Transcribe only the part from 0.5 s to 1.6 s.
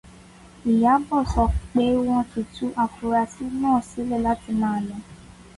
Ìyábọ̀ sọ